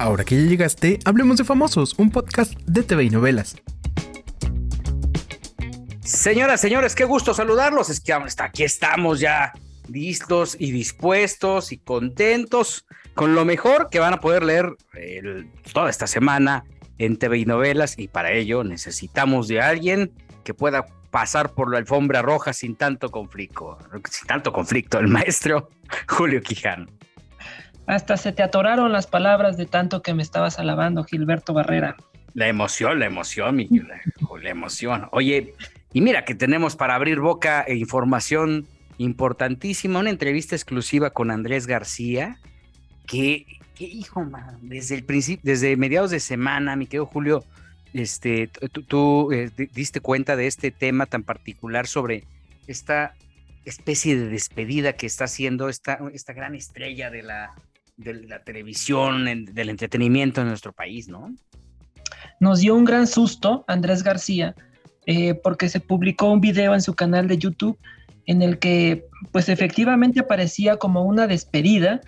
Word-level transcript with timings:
Ahora 0.00 0.24
que 0.24 0.34
ya 0.34 0.48
llegaste, 0.48 0.98
hablemos 1.04 1.36
de 1.36 1.44
Famosos, 1.44 1.94
un 1.98 2.10
podcast 2.10 2.54
de 2.60 2.82
TV 2.82 3.04
y 3.04 3.10
novelas. 3.10 3.56
Señoras, 6.02 6.62
señores, 6.62 6.94
qué 6.94 7.04
gusto 7.04 7.34
saludarlos. 7.34 7.90
Es 7.90 8.00
que 8.00 8.14
aquí 8.14 8.62
estamos 8.62 9.20
ya 9.20 9.52
listos 9.88 10.56
y 10.58 10.72
dispuestos 10.72 11.70
y 11.70 11.76
contentos 11.76 12.86
con 13.12 13.34
lo 13.34 13.44
mejor 13.44 13.90
que 13.90 13.98
van 13.98 14.14
a 14.14 14.20
poder 14.20 14.42
leer 14.42 14.74
toda 15.74 15.90
esta 15.90 16.06
semana 16.06 16.64
en 16.96 17.18
TV 17.18 17.40
y 17.40 17.44
novelas 17.44 17.98
y 17.98 18.08
para 18.08 18.32
ello 18.32 18.64
necesitamos 18.64 19.48
de 19.48 19.60
alguien 19.60 20.12
que 20.44 20.54
pueda 20.54 20.86
pasar 21.10 21.52
por 21.52 21.70
la 21.70 21.76
alfombra 21.76 22.22
roja 22.22 22.54
sin 22.54 22.74
tanto 22.74 23.10
conflicto, 23.10 23.76
sin 24.10 24.26
tanto 24.26 24.50
conflicto, 24.50 24.98
el 24.98 25.08
maestro 25.08 25.68
Julio 26.08 26.40
Quijano. 26.40 26.86
Hasta 27.86 28.16
se 28.16 28.32
te 28.32 28.42
atoraron 28.42 28.92
las 28.92 29.06
palabras 29.06 29.56
de 29.56 29.66
tanto 29.66 30.02
que 30.02 30.14
me 30.14 30.22
estabas 30.22 30.58
alabando, 30.58 31.04
Gilberto 31.04 31.52
Barrera. 31.52 31.96
La 32.34 32.46
emoción, 32.48 33.00
la 33.00 33.06
emoción, 33.06 33.56
mi 33.56 33.68
la 33.68 34.50
emoción. 34.50 35.08
Oye, 35.12 35.54
y 35.92 36.00
mira 36.00 36.24
que 36.24 36.34
tenemos 36.34 36.76
para 36.76 36.94
abrir 36.94 37.18
boca 37.18 37.62
e 37.62 37.74
información 37.74 38.66
importantísima, 38.98 39.98
una 39.98 40.10
entrevista 40.10 40.54
exclusiva 40.54 41.10
con 41.10 41.30
Andrés 41.30 41.66
García, 41.66 42.38
que, 43.06 43.46
hijo, 43.78 44.24
desde 44.62 44.94
el 44.94 45.04
principio, 45.04 45.42
desde 45.42 45.76
mediados 45.76 46.10
de 46.10 46.20
semana, 46.20 46.76
mi 46.76 46.86
querido 46.86 47.06
Julio, 47.06 47.44
este, 47.92 48.48
tú, 48.86 49.32
eh, 49.32 49.50
diste 49.72 50.00
cuenta 50.00 50.36
de 50.36 50.46
este 50.46 50.70
tema 50.70 51.06
tan 51.06 51.24
particular 51.24 51.88
sobre 51.88 52.24
esta 52.68 53.14
especie 53.64 54.16
de 54.16 54.28
despedida 54.28 54.92
que 54.92 55.06
está 55.06 55.24
haciendo 55.24 55.68
esta, 55.68 55.98
esta 56.12 56.32
gran 56.32 56.54
estrella 56.54 57.10
de 57.10 57.22
la, 57.22 57.54
de 58.00 58.14
la 58.26 58.42
televisión, 58.42 59.24
del 59.24 59.68
entretenimiento 59.68 60.40
en 60.40 60.48
nuestro 60.48 60.72
país, 60.72 61.08
¿no? 61.08 61.34
Nos 62.40 62.60
dio 62.60 62.74
un 62.74 62.84
gran 62.84 63.06
susto 63.06 63.64
Andrés 63.68 64.02
García 64.02 64.54
eh, 65.06 65.34
porque 65.34 65.68
se 65.68 65.80
publicó 65.80 66.32
un 66.32 66.40
video 66.40 66.74
en 66.74 66.80
su 66.80 66.94
canal 66.94 67.28
de 67.28 67.36
YouTube 67.38 67.78
en 68.26 68.42
el 68.42 68.58
que 68.58 69.06
pues 69.32 69.48
efectivamente 69.48 70.20
aparecía 70.20 70.76
como 70.76 71.02
una 71.02 71.26
despedida. 71.26 72.00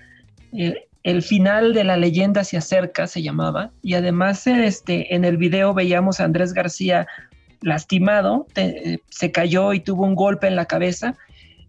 El 1.02 1.22
final 1.22 1.74
de 1.74 1.84
la 1.84 1.96
leyenda 1.96 2.44
se 2.44 2.56
acerca, 2.56 3.06
se 3.06 3.22
llamaba, 3.22 3.72
y 3.82 3.94
además 3.94 4.46
este, 4.46 5.14
en 5.14 5.24
el 5.24 5.36
video 5.36 5.74
veíamos 5.74 6.20
a 6.20 6.24
Andrés 6.24 6.52
García 6.52 7.06
lastimado, 7.60 8.46
eh, 8.54 8.98
se 9.08 9.32
cayó 9.32 9.72
y 9.72 9.80
tuvo 9.80 10.04
un 10.04 10.14
golpe 10.14 10.46
en 10.46 10.56
la 10.56 10.66
cabeza 10.66 11.16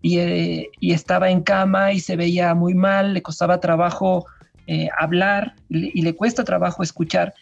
y, 0.04 0.92
estaba 0.92 1.30
en 1.30 1.42
cama 1.42 1.94
y 1.94 2.00
se 2.02 2.18
veía 2.18 2.54
muy 2.54 2.76
mal, 2.76 3.14
le 3.14 3.22
costaba 3.22 3.62
trabajo 3.62 4.26
eh, 4.68 4.90
hablar 5.00 5.56
y, 5.70 6.02
le 6.02 6.14
cuesta 6.14 6.44
trabajo 6.44 6.84
escuchar. 6.84 7.34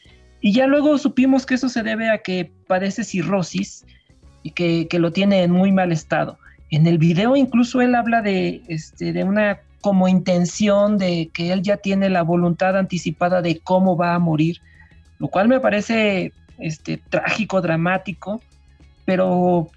Y 0.41 0.53
ya 0.53 0.67
luego 0.67 0.97
supimos 0.97 1.45
que 1.45 1.55
eso 1.55 1.69
se 1.69 1.81
debe 1.81 2.09
a 2.09 2.19
que 2.19 2.51
padece 2.67 3.03
cirrosis 3.03 3.85
y 4.43 4.51
que, 4.51 4.87
lo 4.99 5.11
tiene 5.11 5.41
en 5.43 5.51
muy 5.51 5.71
mal 5.71 5.91
estado. 5.91 6.37
En 6.69 6.85
el 6.85 6.99
video 6.99 7.35
incluso 7.35 7.81
él 7.81 7.95
habla 7.95 8.21
de, 8.21 8.61
este, 8.67 9.11
de 9.11 9.23
una 9.23 9.59
como 9.81 10.07
intención 10.07 10.99
de 10.99 11.31
que 11.33 11.51
él 11.51 11.63
ya 11.63 11.77
tiene 11.77 12.11
la 12.11 12.21
voluntad 12.21 12.77
anticipada 12.77 13.41
de 13.41 13.59
cómo 13.59 13.97
va 13.97 14.13
a 14.13 14.19
morir, 14.19 14.61
lo 15.17 15.27
cual 15.27 15.47
me 15.47 15.59
parece 15.59 16.31
este, 16.59 16.97
trágico, 16.97 17.59
dramático, 17.59 18.39
pero 19.05 19.69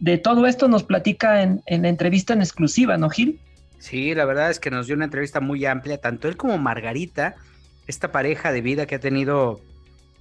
de 0.00 0.18
todo 0.18 0.46
esto 0.46 0.68
nos 0.68 0.82
platica 0.82 1.42
en, 1.42 1.62
la 1.66 1.88
entrevista 1.88 2.32
en 2.32 2.40
exclusiva, 2.40 2.96
¿no, 2.96 3.08
Gil? 3.10 3.38
Sí, 3.78 4.14
la 4.14 4.24
verdad 4.24 4.50
es 4.50 4.60
que 4.60 4.70
nos 4.70 4.86
dio 4.86 4.96
una 4.96 5.04
entrevista 5.04 5.40
muy 5.40 5.64
amplia, 5.64 5.98
tanto 5.98 6.28
él 6.28 6.36
como 6.36 6.58
Margarita, 6.58 7.34
esta 7.86 8.12
pareja 8.12 8.52
de 8.52 8.60
vida 8.60 8.86
que 8.86 8.96
ha 8.96 9.00
tenido 9.00 9.60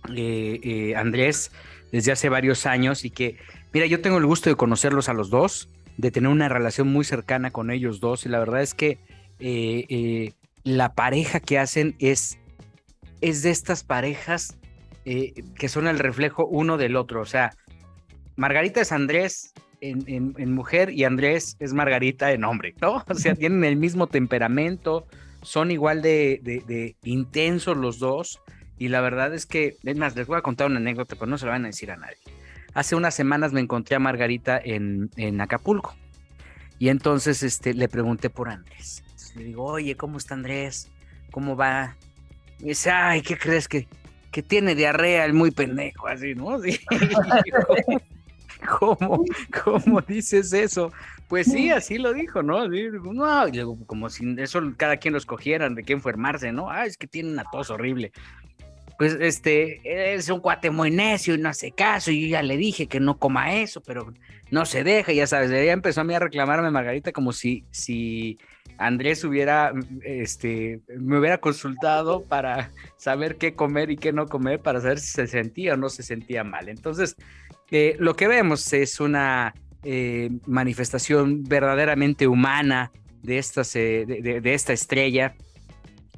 eh, 0.09 0.59
eh, 0.63 0.95
Andrés 0.95 1.51
desde 1.91 2.11
hace 2.11 2.29
varios 2.29 2.65
años 2.65 3.05
y 3.05 3.11
que, 3.11 3.37
mira, 3.73 3.85
yo 3.85 4.01
tengo 4.01 4.17
el 4.17 4.25
gusto 4.25 4.49
de 4.49 4.55
conocerlos 4.55 5.09
a 5.09 5.13
los 5.13 5.29
dos, 5.29 5.69
de 5.97 6.09
tener 6.11 6.29
una 6.29 6.49
relación 6.49 6.87
muy 6.87 7.05
cercana 7.05 7.51
con 7.51 7.69
ellos 7.69 7.99
dos 7.99 8.25
y 8.25 8.29
la 8.29 8.39
verdad 8.39 8.61
es 8.61 8.73
que 8.73 8.97
eh, 9.39 10.33
la 10.63 10.93
pareja 10.93 11.39
que 11.39 11.59
hacen 11.59 11.95
es, 11.99 12.39
es 13.21 13.43
de 13.43 13.51
estas 13.51 13.83
parejas 13.83 14.57
que 15.03 15.67
son 15.67 15.87
el 15.87 15.97
reflejo 15.97 16.45
uno 16.45 16.77
del 16.77 16.95
otro, 16.95 17.21
o 17.21 17.25
sea, 17.25 17.55
Margarita 18.35 18.81
es 18.81 18.91
Andrés 18.91 19.53
en, 19.81 20.53
mujer 20.53 20.91
y 20.91 21.03
Andrés 21.03 21.57
es 21.59 21.73
Margarita 21.73 22.31
en 22.31 22.43
hombre, 22.43 22.75
¿no? 22.81 23.03
O 23.09 23.15
sea, 23.15 23.35
tienen 23.35 23.63
el 23.63 23.75
mismo 23.75 24.07
temperamento, 24.07 25.07
son 25.41 25.71
igual 25.71 26.01
de, 26.01 26.95
intensos 27.03 27.77
los 27.77 27.99
dos. 27.99 28.39
Y 28.77 28.87
la 28.87 29.01
verdad 29.01 29.33
es 29.33 29.45
que, 29.45 29.75
es 29.83 29.97
más, 29.97 30.15
les 30.15 30.25
voy 30.25 30.37
a 30.37 30.41
contar 30.41 30.67
una 30.67 30.77
anécdota, 30.77 31.15
pero 31.15 31.27
no 31.27 31.37
se 31.37 31.45
la 31.45 31.51
van 31.51 31.65
a 31.65 31.67
decir 31.67 31.91
a 31.91 31.97
nadie. 31.97 32.17
Hace 32.73 32.95
unas 32.95 33.13
semanas 33.13 33.53
me 33.53 33.59
encontré 33.59 33.95
a 33.95 33.99
Margarita 33.99 34.59
en, 34.63 35.09
Acapulco. 35.39 35.95
Y 36.79 36.89
entonces 36.89 37.43
este, 37.43 37.75
le 37.75 37.87
pregunté 37.87 38.31
por 38.31 38.49
Andrés. 38.49 39.03
le 39.35 39.43
digo, 39.43 39.65
oye, 39.65 39.95
¿cómo 39.95 40.17
está 40.17 40.33
Andrés? 40.33 40.89
¿Cómo 41.29 41.55
va? 41.55 41.95
Y 42.59 42.69
dice, 42.69 42.89
ay, 42.89 43.21
¿qué 43.21 43.37
crees 43.37 43.67
que, 43.67 43.87
que 44.31 44.41
tiene 44.41 44.73
diarrea 44.73 45.25
el 45.25 45.33
muy 45.33 45.51
pendejo? 45.51 46.07
Así, 46.07 46.33
¿no? 46.33 46.59
¿Cómo, 48.79 49.23
¿Cómo 49.63 50.01
dices 50.01 50.53
eso? 50.53 50.91
Pues 51.27 51.47
sí, 51.47 51.69
así 51.69 51.97
lo 51.97 52.13
dijo, 52.13 52.43
¿no? 52.43 52.67
No, 52.67 53.45
como 53.85 54.09
si 54.09 54.35
eso 54.37 54.61
cada 54.77 54.97
quien 54.97 55.13
lo 55.13 55.17
escogieran, 55.17 55.75
de 55.75 55.83
qué 55.83 55.93
enfermarse, 55.93 56.51
¿no? 56.51 56.69
Ah, 56.69 56.85
es 56.85 56.97
que 56.97 57.07
tiene 57.07 57.31
una 57.31 57.45
tos 57.51 57.69
horrible. 57.69 58.11
Pues 58.97 59.17
este, 59.19 60.13
es 60.13 60.29
un 60.29 60.41
cuate 60.41 60.69
muy 60.69 60.91
necio 60.91 61.33
y 61.33 61.37
no 61.37 61.49
hace 61.49 61.71
caso, 61.71 62.11
y 62.11 62.21
yo 62.21 62.27
ya 62.27 62.43
le 62.43 62.57
dije 62.57 62.87
que 62.87 62.99
no 62.99 63.17
coma 63.17 63.55
eso, 63.55 63.81
pero 63.81 64.13
no 64.51 64.65
se 64.65 64.83
deja, 64.83 65.11
ya 65.11 65.25
sabes, 65.25 65.49
ya 65.49 65.71
empezó 65.71 66.01
a 66.01 66.03
mí 66.03 66.13
a 66.13 66.19
reclamarme 66.19 66.69
Margarita 66.69 67.11
como 67.11 67.31
si, 67.31 67.65
si 67.71 68.37
Andrés 68.77 69.23
hubiera, 69.23 69.73
este, 70.03 70.81
me 70.99 71.17
hubiera 71.17 71.39
consultado 71.39 72.23
para 72.23 72.71
saber 72.97 73.37
qué 73.37 73.55
comer 73.55 73.89
y 73.89 73.97
qué 73.97 74.11
no 74.11 74.27
comer, 74.27 74.59
para 74.59 74.81
saber 74.81 74.99
si 74.99 75.11
se 75.11 75.27
sentía 75.27 75.75
o 75.75 75.77
no 75.77 75.89
se 75.89 76.03
sentía 76.03 76.43
mal. 76.43 76.67
Entonces, 76.67 77.15
lo 77.71 78.15
que 78.15 78.27
vemos 78.27 78.73
es 78.73 78.99
una 78.99 79.53
eh, 79.83 80.29
manifestación 80.45 81.43
verdaderamente 81.43 82.27
humana 82.27 82.91
de, 83.23 83.39
estas, 83.39 83.75
eh, 83.75 84.05
de, 84.05 84.53
esta 84.53 84.73
estrella, 84.73 85.35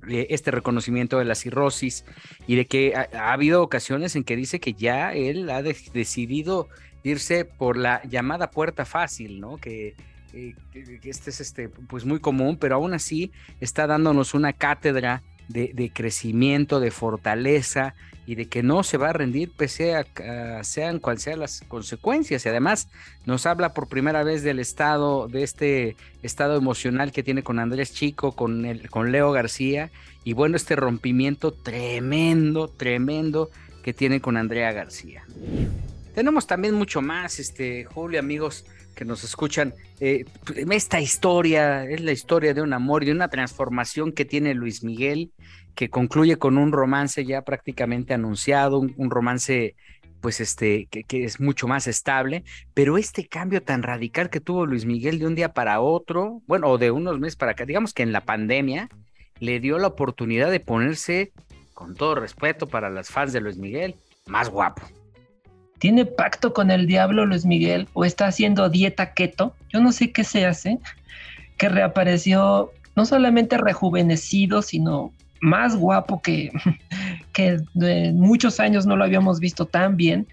este 0.07 0.51
reconocimiento 0.51 1.17
de 1.17 1.25
la 1.25 1.35
cirrosis 1.35 2.03
y 2.45 2.55
de 2.55 2.65
que 2.65 2.93
ha, 2.95 3.31
habido 3.31 3.61
ocasiones 3.61 4.17
en 4.17 4.25
que 4.25 4.35
dice 4.35 4.59
que 4.59 4.73
ya 4.73 5.13
él 5.13 5.49
ha 5.49 5.61
decidido 5.61 6.67
irse 7.03 7.45
por 7.45 7.77
la 7.77 8.01
llamada 8.03 8.51
puerta 8.51 8.83
fácil, 8.83 9.39
¿no? 9.39 9.55
Que, 9.57 9.95
que, 10.33 10.99
este 11.03 11.29
es 11.29 11.39
este, 11.39 11.69
pues 11.69 12.03
muy 12.03 12.19
común, 12.19 12.57
pero 12.57 12.75
aún 12.75 12.93
así 12.93 13.31
está 13.61 13.87
dándonos 13.87 14.33
una 14.33 14.51
cátedra 14.51 15.23
de, 15.47 15.91
crecimiento, 15.93 16.79
de 16.79 16.91
fortaleza 16.91 17.95
y 18.25 18.35
de 18.35 18.45
que 18.47 18.63
no 18.63 18.83
se 18.83 18.97
va 18.97 19.09
a 19.09 19.13
rendir 19.13 19.51
pese 19.51 19.95
a, 19.95 20.63
sean 20.63 20.99
cual 20.99 21.19
sean 21.19 21.39
las 21.39 21.61
consecuencias. 21.67 22.45
Y 22.45 22.49
además 22.49 22.87
nos 23.25 23.45
habla 23.45 23.73
por 23.73 23.87
primera 23.87 24.23
vez 24.23 24.43
del 24.43 24.59
estado, 24.59 25.27
de 25.27 25.43
este 25.43 25.95
estado 26.21 26.55
emocional 26.55 27.11
que 27.11 27.23
tiene 27.23 27.43
con 27.43 27.59
Andrés 27.59 27.93
Chico, 27.93 28.31
con, 28.33 28.65
el, 28.65 28.89
con 28.89 29.11
Leo 29.11 29.31
García 29.31 29.91
y 30.23 30.33
bueno, 30.33 30.55
este 30.55 30.75
rompimiento 30.75 31.51
tremendo, 31.51 32.69
tremendo 32.69 33.49
que 33.83 33.93
tiene 33.93 34.21
con 34.21 34.37
Andrea 34.37 34.71
García. 34.71 35.25
Tenemos 36.15 36.47
también 36.47 36.75
mucho 36.75 37.01
más, 37.01 37.39
este, 37.39 37.85
Julio, 37.85 38.19
amigos 38.19 38.65
que 38.93 39.05
nos 39.05 39.23
escuchan. 39.23 39.73
Eh, 39.99 40.25
esta 40.71 41.01
historia 41.01 41.85
es 41.85 42.01
la 42.01 42.11
historia 42.11 42.53
de 42.53 42.61
un 42.61 42.73
amor 42.73 43.03
y 43.03 43.07
de 43.07 43.11
una 43.11 43.29
transformación 43.29 44.11
que 44.11 44.25
tiene 44.25 44.53
Luis 44.53 44.83
Miguel, 44.83 45.31
que 45.75 45.89
concluye 45.89 46.37
con 46.37 46.57
un 46.57 46.71
romance 46.71 47.25
ya 47.25 47.41
prácticamente 47.41 48.13
anunciado, 48.13 48.79
un, 48.79 49.09
romance 49.09 49.75
pues 50.21 50.39
este, 50.39 50.87
que, 50.89 51.03
que, 51.03 51.25
es 51.25 51.39
mucho 51.39 51.67
más 51.67 51.87
estable, 51.87 52.43
pero 52.73 52.97
este 52.97 53.27
cambio 53.27 53.61
tan 53.61 53.83
radical 53.83 54.29
que 54.29 54.39
tuvo 54.39 54.65
Luis 54.65 54.85
Miguel 54.85 55.19
de 55.19 55.27
un 55.27 55.35
día 55.35 55.53
para 55.53 55.81
otro, 55.81 56.41
bueno, 56.47 56.67
o 56.67 56.77
de 56.77 56.91
unos 56.91 57.19
meses 57.19 57.35
para 57.35 57.51
acá, 57.51 57.65
digamos 57.65 57.93
que 57.93 58.03
en 58.03 58.13
la 58.13 58.21
pandemia, 58.21 58.89
le 59.39 59.59
dio 59.59 59.77
la 59.77 59.87
oportunidad 59.87 60.51
de 60.51 60.59
ponerse, 60.59 61.33
con 61.73 61.95
todo 61.95 62.15
respeto 62.15 62.67
para 62.67 62.89
las 62.89 63.09
fans 63.09 63.33
de 63.33 63.41
Luis 63.41 63.57
Miguel, 63.57 63.95
más 64.25 64.49
guapo. 64.49 64.83
¿Tiene 65.83 66.05
pacto 66.05 66.53
con 66.53 66.71
el 66.71 66.87
diablo 66.87 67.25
Luis 67.25 67.45
Miguel 67.45 67.89
o 67.91 68.05
está 68.05 68.27
haciendo 68.27 68.69
dieta 68.69 69.13
keto? 69.13 69.53
Yo 69.67 69.81
no 69.81 69.91
sé 69.91 70.13
qué 70.13 70.23
se 70.23 70.45
hace, 70.45 70.79
que 71.57 71.67
reapareció 71.67 72.71
no 72.95 73.05
solamente 73.05 73.57
rejuvenecido, 73.57 74.61
sino 74.61 75.11
más 75.41 75.75
guapo 75.75 76.21
que, 76.21 76.53
que 77.33 77.57
de 77.73 78.13
muchos 78.13 78.61
años 78.61 78.85
no 78.85 78.95
lo 78.95 79.03
habíamos 79.03 79.41
visto 79.41 79.65
tan 79.65 79.97
bien. 79.97 80.25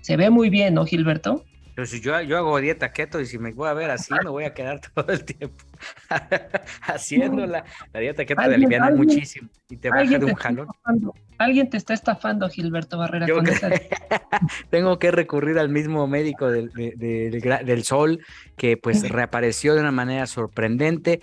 Se 0.00 0.16
ve 0.16 0.28
muy 0.28 0.50
bien, 0.50 0.74
¿no, 0.74 0.84
Gilberto? 0.84 1.44
Pero 1.76 1.84
si 1.84 2.00
yo, 2.00 2.18
yo 2.22 2.38
hago 2.38 2.58
dieta 2.58 2.90
keto 2.90 3.20
y 3.20 3.26
si 3.26 3.38
me 3.38 3.52
voy 3.52 3.68
a 3.68 3.74
ver 3.74 3.90
así, 3.90 4.14
me 4.24 4.30
voy 4.30 4.44
a 4.44 4.54
quedar 4.54 4.80
todo 4.94 5.12
el 5.12 5.26
tiempo 5.26 5.62
haciéndola. 6.80 7.66
La 7.92 8.00
dieta 8.00 8.24
keto 8.24 8.42
te 8.42 8.54
aliviana 8.54 8.90
muchísimo 8.92 9.50
y 9.68 9.76
te 9.76 9.90
baja 9.90 10.18
de 10.18 10.24
un 10.24 10.34
jalón. 10.34 10.68
Alguien 11.36 11.68
te 11.68 11.76
está 11.76 11.92
estafando, 11.92 12.48
Gilberto 12.48 12.96
Barrera. 12.96 13.26
Tengo 14.70 14.98
que 14.98 15.10
recurrir 15.10 15.58
al 15.58 15.68
mismo 15.68 16.06
médico 16.06 16.50
del, 16.50 16.70
del 16.70 17.84
sol 17.84 18.24
que 18.56 18.78
pues 18.78 19.06
reapareció 19.10 19.74
de 19.74 19.82
una 19.82 19.92
manera 19.92 20.26
sorprendente 20.26 21.20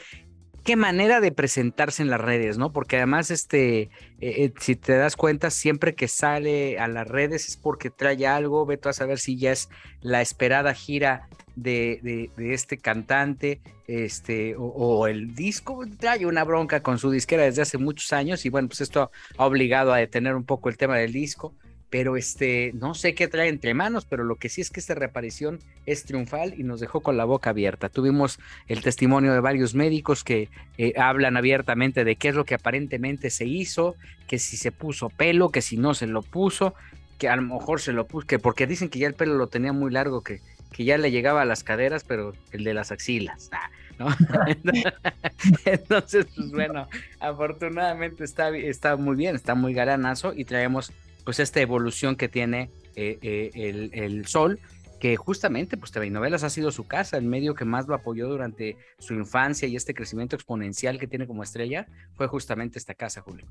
qué 0.64 0.76
manera 0.76 1.20
de 1.20 1.32
presentarse 1.32 2.02
en 2.02 2.10
las 2.10 2.22
redes, 2.22 2.58
¿no? 2.58 2.72
Porque 2.72 2.98
además, 2.98 3.32
este, 3.32 3.82
eh, 3.82 3.90
eh, 4.20 4.54
si 4.60 4.76
te 4.76 4.94
das 4.94 5.16
cuenta, 5.16 5.50
siempre 5.50 5.96
que 5.96 6.08
sale 6.08 6.80
a 6.80 6.88
las 6.88 7.08
redes 7.08 7.50
es 7.50 7.58
porque 7.58 7.90
trae 7.90 8.26
algo, 8.26 8.66
ve 8.66 8.78
tú 8.78 8.90
a 8.90 8.94
saber 8.94 9.20
si 9.20 9.38
ya 9.38 9.52
es 9.52 9.70
la 10.02 10.22
esperada 10.22 10.74
gira 10.74 11.28
de, 11.56 12.30
este 12.38 12.78
cantante, 12.78 13.62
este, 13.88 14.56
o, 14.56 14.64
o, 14.64 15.08
el 15.08 15.36
disco, 15.36 15.84
trae 16.00 16.26
una 16.26 16.44
bronca 16.44 16.82
con 16.82 16.98
su 16.98 17.12
disquera 17.12 17.44
desde 17.44 17.62
hace 17.62 17.78
muchos 17.78 18.12
años 18.14 18.46
y 18.46 18.50
bueno, 18.50 18.70
pues 18.70 18.82
esto 18.82 19.12
ha 19.38 19.46
obligado 19.46 19.94
a 19.94 19.98
detener 19.98 20.36
un 20.36 20.46
poco 20.46 20.70
el 20.70 20.78
tema 20.78 20.98
del 20.98 21.12
disco 21.12 21.54
pero 21.94 22.18
este, 22.18 22.72
no 22.74 22.96
sé 22.96 23.14
qué 23.14 23.28
trae 23.28 23.50
entre 23.50 23.76
manos, 23.76 24.04
pero 24.06 24.24
lo 24.24 24.38
que 24.38 24.50
sí 24.50 24.62
es 24.62 24.72
que 24.72 24.80
esta 24.80 24.96
reaparición 24.96 25.60
es 25.86 26.06
triunfal 26.06 26.60
y 26.60 26.64
nos 26.64 26.80
dejó 26.80 27.02
con 27.02 27.18
la 27.18 27.24
boca 27.24 27.52
abierta. 27.52 27.88
Tuvimos 27.88 28.40
el 28.68 28.82
testimonio 28.82 29.32
de 29.32 29.40
varios 29.40 29.76
médicos 29.76 30.24
que 30.24 30.50
eh, 30.80 30.94
hablan 30.98 31.38
abiertamente 31.38 32.04
de 32.04 32.16
qué 32.16 32.30
es 32.30 32.36
lo 32.36 32.46
que 32.46 32.56
aparentemente 32.56 33.30
se 33.30 33.46
hizo, 33.46 33.96
que 34.28 34.40
si 34.40 34.58
se 34.58 34.72
puso 34.72 35.10
pelo, 35.10 35.50
que 35.50 35.62
si 35.62 35.78
no 35.78 35.94
se 35.94 36.08
lo 36.08 36.24
puso, 36.24 36.74
que 37.20 37.30
a 37.30 37.36
lo 37.36 37.44
mejor 37.44 37.80
se 37.80 37.94
lo 37.94 38.08
puso, 38.08 38.26
que 38.26 38.40
porque 38.40 38.66
dicen 38.66 38.90
que 38.90 38.98
ya 38.98 39.06
el 39.06 39.14
pelo 39.14 39.36
lo 39.36 39.46
tenía 39.46 39.72
muy 39.72 39.92
largo, 39.92 40.24
que, 40.24 40.42
que 40.72 40.86
ya 40.86 40.98
le 40.98 41.12
llegaba 41.12 41.44
a 41.44 41.46
las 41.46 41.64
caderas, 41.64 42.04
pero 42.04 42.34
el 42.54 42.64
de 42.64 42.74
las 42.74 42.92
axilas. 42.92 43.52
¿no? 44.00 44.08
Entonces, 45.66 46.26
pues 46.36 46.50
bueno, 46.50 46.88
afortunadamente 47.20 48.24
está, 48.24 48.50
está 48.50 48.96
muy 48.96 49.16
bien, 49.16 49.36
está 49.36 49.54
muy 49.54 49.76
galanazo 49.76 50.34
y 50.36 50.46
traemos 50.46 50.92
pues 51.24 51.40
esta 51.40 51.62
evolución 51.62 52.16
que 52.16 52.28
tiene 52.30 52.70
eh, 52.96 53.18
eh, 53.22 53.90
el, 53.94 54.26
Sol, 54.28 54.60
que 55.00 55.16
justamente 55.16 55.78
pues 55.78 55.92
TV 55.92 56.10
Novelas 56.10 56.44
ha 56.44 56.50
sido 56.50 56.72
su 56.72 56.88
casa, 56.88 57.18
el 57.18 57.26
medio 57.26 57.56
que 57.56 57.66
más 57.66 57.88
lo 57.88 57.96
apoyó 57.96 58.28
durante 58.28 58.78
su 59.00 59.14
infancia 59.14 59.68
y 59.68 59.76
este 59.76 59.94
crecimiento 59.94 60.36
exponencial 60.36 61.00
que 61.00 61.08
tiene 61.08 61.28
como 61.28 61.44
estrella 61.44 61.88
fue 62.16 62.28
justamente 62.28 62.80
esta 62.80 62.94
casa, 62.94 63.22
Julio. 63.22 63.46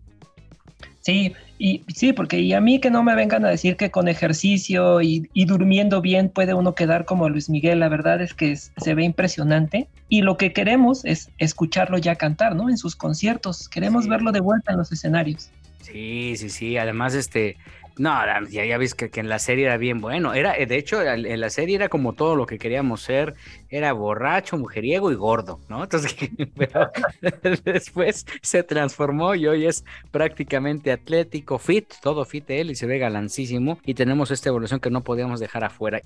Sí, 1.01 1.33
y 1.59 1.85
sí, 1.89 2.13
porque 2.13 2.41
y 2.41 2.53
a 2.53 2.61
mí 2.61 2.81
que 2.81 2.91
no 2.91 3.03
me 3.03 3.17
vengan 3.17 3.45
a 3.45 3.49
decir 3.49 3.77
que 3.77 3.91
con 3.91 4.07
ejercicio 4.07 5.03
y, 5.03 5.29
durmiendo 5.35 6.01
bien 6.01 6.29
puede 6.29 6.55
uno 6.55 6.77
quedar 6.77 7.05
como 7.05 7.29
Luis 7.29 7.51
Miguel, 7.51 7.81
la 7.81 7.89
verdad 7.89 8.21
es 8.23 8.35
que 8.35 8.55
se 8.55 8.95
ve 8.95 9.03
impresionante 9.03 9.89
y 10.09 10.23
lo 10.23 10.37
que 10.37 10.53
queremos 10.53 11.05
es 11.05 11.31
escucharlo 11.39 11.99
ya 11.99 12.15
cantar, 12.15 12.55
¿no? 12.55 12.71
En 12.71 12.79
sus 12.79 12.95
conciertos, 12.95 13.69
queremos 13.69 14.07
verlo 14.07 14.31
de 14.31 14.41
vuelta 14.41 14.73
en 14.73 14.79
los 14.79 14.93
escenarios. 14.93 15.51
Sí, 15.83 16.35
sí, 16.37 16.51
sí. 16.51 16.77
Además, 16.77 17.15
este, 17.15 17.57
no, 17.99 18.11
ya, 18.49 18.65
ya 18.65 18.79
ves 18.79 18.95
que, 18.95 19.11
en 19.21 19.29
la 19.29 19.39
serie 19.39 19.67
era 19.67 19.77
bien 19.77 20.01
bueno. 20.01 20.33
Era, 20.35 20.55
de 20.55 20.77
hecho, 20.77 21.03
en 21.03 21.41
la 21.41 21.51
serie 21.51 21.77
era 21.77 21.89
como 21.89 22.15
todo 22.15 22.37
lo 22.37 22.47
que 22.47 22.59
queríamos 22.59 23.03
ser. 23.03 23.35
Era 23.69 23.93
borracho, 23.93 24.57
mujeriego 24.57 25.13
y 25.13 25.15
gordo, 25.15 25.61
¿no? 25.69 25.83
Entonces, 25.83 26.17
pero 26.57 26.91
después 27.65 28.27
se 28.41 28.63
transformó 28.63 29.35
y 29.35 29.47
hoy 29.47 29.67
es 29.67 29.85
prácticamente 30.11 30.93
atlético, 30.93 31.59
fit, 31.59 31.93
todo 32.01 32.25
fit 32.25 32.49
él 32.51 32.71
y 32.71 32.75
se 32.75 32.87
ve 32.87 32.99
galancísimo. 32.99 33.79
Y 33.85 33.95
tenemos 33.95 34.31
esta 34.31 34.49
evolución 34.49 34.81
que 34.81 34.91
no 34.91 35.03
podíamos 35.03 35.41
dejar 35.41 35.65
afuera. 35.65 36.01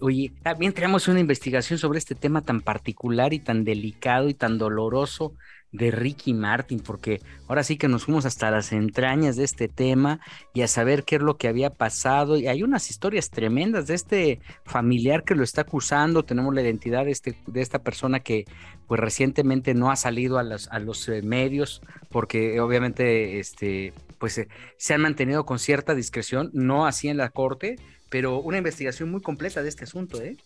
Oye, 0.00 0.32
también 0.42 0.72
tenemos 0.72 1.08
una 1.08 1.18
investigación 1.18 1.78
sobre 1.78 1.98
este 1.98 2.14
tema 2.14 2.42
tan 2.42 2.60
particular 2.60 3.32
y 3.32 3.40
tan 3.40 3.64
delicado 3.64 4.28
y 4.28 4.34
tan 4.34 4.56
doloroso 4.56 5.34
de 5.72 5.90
Ricky 5.90 6.34
Martin, 6.34 6.80
porque 6.80 7.20
ahora 7.46 7.62
sí 7.62 7.76
que 7.76 7.88
nos 7.88 8.04
fuimos 8.04 8.24
hasta 8.24 8.50
las 8.50 8.72
entrañas 8.72 9.36
de 9.36 9.44
este 9.44 9.68
tema 9.68 10.20
y 10.54 10.62
a 10.62 10.68
saber 10.68 11.04
qué 11.04 11.16
es 11.16 11.22
lo 11.22 11.36
que 11.36 11.48
había 11.48 11.70
pasado. 11.70 12.36
Y 12.36 12.46
hay 12.46 12.62
unas 12.62 12.90
historias 12.90 13.30
tremendas 13.30 13.86
de 13.86 13.94
este 13.94 14.40
familiar 14.64 15.24
que 15.24 15.34
lo 15.34 15.42
está 15.42 15.62
acusando. 15.62 16.24
Tenemos 16.24 16.54
la 16.54 16.62
identidad 16.62 17.04
de, 17.04 17.10
este, 17.10 17.36
de 17.46 17.60
esta 17.60 17.80
persona 17.80 18.20
que 18.20 18.44
pues 18.86 19.00
recientemente 19.00 19.74
no 19.74 19.90
ha 19.90 19.96
salido 19.96 20.38
a 20.38 20.42
los, 20.42 20.68
a 20.68 20.78
los 20.78 21.08
eh, 21.08 21.22
medios 21.22 21.82
porque 22.08 22.60
obviamente 22.60 23.38
este, 23.38 23.92
pues 24.18 24.38
eh, 24.38 24.48
se 24.76 24.94
han 24.94 25.00
mantenido 25.00 25.44
con 25.46 25.58
cierta 25.58 25.94
discreción, 25.94 26.50
no 26.52 26.86
así 26.86 27.08
en 27.08 27.16
la 27.16 27.30
corte, 27.30 27.76
pero 28.10 28.40
una 28.40 28.58
investigación 28.58 29.10
muy 29.10 29.20
completa 29.20 29.62
de 29.62 29.68
este 29.68 29.84
asunto, 29.84 30.20
¿eh? 30.20 30.36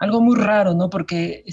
algo 0.00 0.22
muy 0.22 0.36
raro, 0.36 0.72
¿no? 0.72 0.88
Porque 0.88 1.44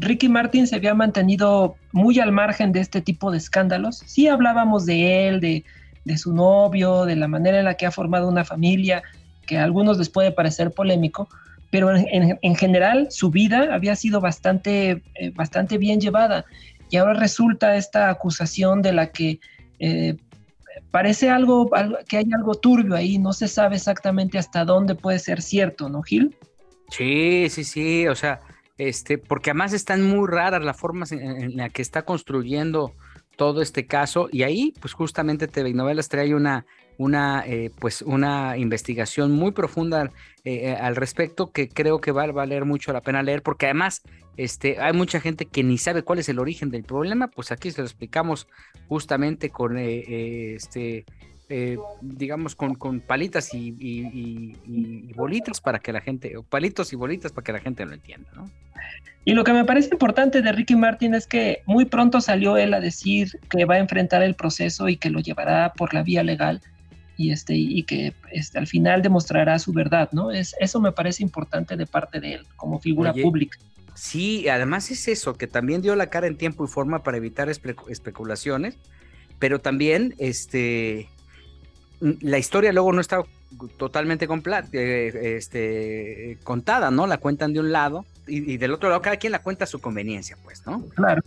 Ricky 0.00 0.28
Martin 0.28 0.66
se 0.66 0.74
había 0.74 0.94
mantenido 0.94 1.76
muy 1.92 2.18
al 2.18 2.32
margen 2.32 2.72
de 2.72 2.80
este 2.80 3.00
tipo 3.00 3.30
de 3.30 3.38
escándalos. 3.38 3.98
Sí 4.04 4.26
hablábamos 4.26 4.84
de 4.84 5.28
él, 5.28 5.40
de, 5.40 6.18
su 6.18 6.34
novio, 6.34 7.04
de 7.04 7.14
la 7.14 7.28
manera 7.28 7.60
en 7.60 7.64
la 7.66 7.74
que 7.74 7.86
ha 7.86 7.92
formado 7.92 8.28
una 8.28 8.44
familia, 8.44 9.04
que 9.46 9.58
a 9.58 9.64
algunos 9.64 9.96
les 9.96 10.08
puede 10.08 10.32
parecer 10.32 10.72
polémico, 10.72 11.28
pero 11.70 11.94
en, 11.94 12.56
general 12.56 13.06
su 13.10 13.30
vida 13.30 13.68
había 13.72 13.94
sido 13.94 14.20
bastante, 14.20 15.02
eh, 15.14 15.30
bastante 15.32 15.78
bien 15.78 16.00
llevada. 16.00 16.44
Y 16.90 16.96
ahora 16.96 17.14
resulta 17.14 17.76
esta 17.76 18.10
acusación 18.10 18.82
de 18.82 18.92
la 18.92 19.12
que 19.12 19.38
eh, 19.78 20.16
parece 20.90 21.30
algo, 21.30 21.68
algo, 21.74 21.96
que 22.08 22.18
hay 22.18 22.26
algo 22.34 22.54
turbio 22.54 22.94
ahí, 22.94 23.18
no 23.18 23.32
se 23.32 23.48
sabe 23.48 23.76
exactamente 23.76 24.38
hasta 24.38 24.64
dónde 24.64 24.94
puede 24.94 25.18
ser 25.18 25.42
cierto, 25.42 25.88
¿no, 25.88 26.02
Gil? 26.02 26.36
Sí, 26.90 27.48
sí, 27.50 27.64
sí, 27.64 28.06
o 28.08 28.14
sea, 28.14 28.40
este, 28.78 29.18
porque 29.18 29.50
además 29.50 29.72
están 29.72 30.02
muy 30.02 30.28
raras 30.28 30.64
las 30.64 30.76
formas 30.76 31.12
en, 31.12 31.56
la 31.56 31.68
que 31.68 31.82
está 31.82 32.02
construyendo 32.02 32.94
todo 33.36 33.62
este 33.62 33.86
caso 33.86 34.28
y 34.30 34.42
ahí, 34.42 34.74
pues 34.80 34.94
justamente 34.94 35.48
TV 35.48 35.72
Novelas 35.74 36.08
trae 36.08 36.34
una, 36.34 36.66
una, 36.98 37.44
eh, 37.46 37.70
pues 37.78 38.02
una 38.02 38.56
investigación 38.56 39.32
muy 39.32 39.52
profunda 39.52 40.10
eh, 40.44 40.70
eh, 40.70 40.76
al 40.78 40.96
respecto 40.96 41.50
que 41.50 41.68
creo 41.68 42.00
que 42.00 42.12
va 42.12 42.24
a 42.24 42.32
valer 42.32 42.64
mucho 42.64 42.92
la 42.92 43.00
pena 43.00 43.22
leer 43.22 43.42
porque 43.42 43.66
además 43.66 44.02
este, 44.36 44.80
hay 44.80 44.92
mucha 44.92 45.20
gente 45.20 45.46
que 45.46 45.62
ni 45.62 45.78
sabe 45.78 46.02
cuál 46.02 46.18
es 46.18 46.28
el 46.28 46.38
origen 46.38 46.70
del 46.70 46.84
problema, 46.84 47.28
pues 47.28 47.52
aquí 47.52 47.70
se 47.70 47.80
lo 47.80 47.86
explicamos 47.86 48.46
justamente 48.88 49.50
con 49.50 49.78
este 49.78 51.04
digamos, 52.00 52.56
con, 52.56 52.74
con 52.74 53.00
palitas 53.00 53.50
y, 53.52 54.56
bolitas 55.14 55.60
para 55.60 55.78
que 55.78 55.92
la 55.92 56.00
gente, 56.00 56.34
palitos 56.48 56.92
y 56.92 56.96
bolitas 56.96 57.32
para 57.32 57.44
que 57.44 57.52
la 57.52 57.60
gente 57.60 57.84
lo 57.84 57.92
entienda, 57.92 58.28
¿no? 58.34 58.50
Y 59.26 59.32
lo 59.32 59.44
que 59.44 59.52
me 59.52 59.64
parece 59.64 59.90
importante 59.92 60.42
de 60.42 60.52
Ricky 60.52 60.74
Martin 60.74 61.14
es 61.14 61.26
que 61.26 61.62
muy 61.66 61.84
pronto 61.86 62.20
salió 62.20 62.56
él 62.56 62.74
a 62.74 62.80
decir 62.80 63.30
que 63.48 63.64
va 63.64 63.74
a 63.74 63.78
enfrentar 63.78 64.22
el 64.22 64.34
proceso 64.34 64.88
y 64.88 64.96
que 64.96 65.10
lo 65.10 65.20
llevará 65.20 65.72
por 65.72 65.94
la 65.94 66.02
vía 66.02 66.22
legal 66.22 66.60
y, 67.16 67.30
este, 67.30 67.54
y 67.54 67.82
que 67.84 68.14
este, 68.32 68.58
al 68.58 68.66
final 68.66 69.02
demostrará 69.02 69.58
su 69.58 69.72
verdad, 69.72 70.08
¿no? 70.12 70.30
Es, 70.30 70.54
eso 70.60 70.80
me 70.80 70.92
parece 70.92 71.22
importante 71.22 71.76
de 71.76 71.86
parte 71.86 72.20
de 72.20 72.34
él 72.34 72.46
como 72.56 72.80
figura 72.80 73.12
pública. 73.12 73.58
Sí, 73.94 74.48
además 74.48 74.90
es 74.90 75.06
eso, 75.06 75.34
que 75.34 75.46
también 75.46 75.80
dio 75.80 75.94
la 75.94 76.08
cara 76.08 76.26
en 76.26 76.36
tiempo 76.36 76.64
y 76.64 76.68
forma 76.68 77.02
para 77.02 77.16
evitar 77.16 77.48
especulaciones, 77.48 78.76
pero 79.38 79.60
también 79.60 80.14
este, 80.18 81.08
la 82.00 82.38
historia 82.38 82.72
luego 82.72 82.92
no 82.92 83.00
está 83.00 83.22
totalmente 83.76 84.26
eh, 84.72 85.36
este, 85.36 86.38
contada, 86.42 86.90
¿no? 86.90 87.06
La 87.06 87.18
cuentan 87.18 87.52
de 87.52 87.60
un 87.60 87.70
lado 87.70 88.04
y, 88.26 88.56
del 88.56 88.72
otro 88.72 88.88
lado 88.88 89.00
cada 89.00 89.16
quien 89.16 89.32
la 89.32 89.42
cuenta 89.42 89.64
a 89.64 89.66
su 89.66 89.80
conveniencia, 89.80 90.36
pues, 90.42 90.66
¿no? 90.66 90.84
Claro. 90.96 91.22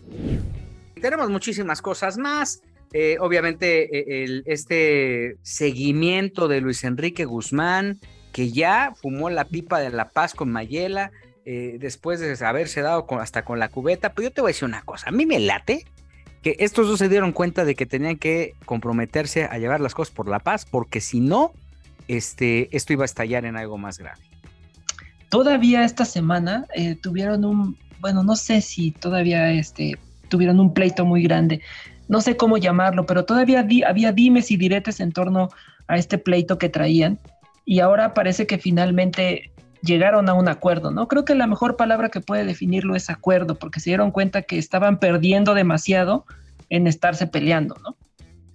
tenemos 1.02 1.30
muchísimas 1.30 1.82
cosas 1.82 2.18
más. 2.18 2.62
Eh, 2.94 3.18
obviamente, 3.20 4.24
e, 4.24 4.44
este 4.46 5.38
seguimiento 5.42 6.48
de 6.48 6.62
Luis 6.62 6.84
Enrique 6.84 7.26
Guzmán, 7.26 8.00
que 8.32 8.52
ya 8.52 8.94
fumó 9.02 9.30
la 9.30 9.46
pipa 9.46 9.80
de 9.80 9.90
la 9.90 10.10
paz 10.10 10.34
con 10.34 10.52
Mayela, 10.52 11.12
eh, 11.46 11.78
después 11.80 12.20
de 12.20 12.46
haberse 12.46 12.82
dado 12.82 13.08
hasta 13.20 13.44
con 13.44 13.60
la 13.60 13.70
cubeta. 13.70 14.14
Pero 14.14 14.30
yo 14.30 14.34
te 14.34 14.42
voy 14.42 14.50
a 14.50 14.54
decir 14.54 14.68
una 14.68 14.82
cosa, 14.82 15.10
a 15.10 15.12
mí 15.12 15.26
me 15.26 15.40
late 15.40 15.86
que 16.42 16.56
estos 16.60 16.88
dos 16.88 17.00
se 17.00 17.10
dieron 17.10 17.32
cuenta 17.32 17.66
de 17.66 17.76
que 17.76 17.86
tenían 17.86 18.18
que 18.18 18.54
comprometerse 18.66 19.46
a 19.46 19.58
llevar 19.58 19.82
las 19.82 19.96
cosas 19.96 20.14
por 20.14 20.28
la 20.28 20.40
paz, 20.40 20.66
porque 20.66 21.02
si 21.02 21.20
no, 21.20 21.54
este, 22.08 22.76
esto 22.76 22.94
iba 22.94 23.04
a 23.04 23.06
estallar 23.06 23.46
en 23.46 23.58
algo 23.58 23.78
más 23.78 23.98
grave. 23.98 24.22
Todavía 25.30 25.84
esta 25.84 26.06
semana 26.06 26.66
eh, 26.76 26.96
tuvieron 26.96 27.44
un, 27.44 27.78
bueno, 28.00 28.24
no 28.24 28.36
sé 28.36 28.62
si 28.62 28.92
todavía 28.92 29.52
este, 29.52 29.98
tuvieron 30.30 30.60
un 30.60 30.74
pleito 30.74 31.06
muy 31.06 31.24
grande, 31.24 31.62
no 32.08 32.22
sé 32.22 32.38
cómo 32.38 32.58
llamarlo, 32.58 33.06
pero 33.06 33.26
todavía 33.26 33.66
había 33.88 34.12
dimes 34.12 34.52
y 34.52 34.58
diretes 34.58 35.00
en 35.00 35.12
torno 35.12 35.50
a 35.88 35.98
este 35.98 36.18
pleito 36.18 36.58
que 36.58 36.70
traían 36.70 37.20
y 37.66 37.80
ahora 37.80 38.14
parece 38.14 38.48
que 38.48 38.58
finalmente 38.58 39.52
llegaron 39.82 40.30
a 40.30 40.34
un 40.34 40.48
acuerdo, 40.48 40.92
¿no? 40.92 41.08
Creo 41.08 41.26
que 41.26 41.36
la 41.36 41.48
mejor 41.48 41.76
palabra 41.76 42.10
que 42.10 42.22
puede 42.22 42.46
definirlo 42.46 42.96
es 42.96 43.10
acuerdo, 43.10 43.56
porque 43.56 43.80
se 43.80 43.90
dieron 43.90 44.12
cuenta 44.12 44.42
que 44.42 44.58
estaban 44.58 45.00
perdiendo 45.00 45.54
demasiado 45.54 46.26
en 46.70 46.88
estarse 46.88 47.28
peleando, 47.28 47.76
¿no? 47.84 47.96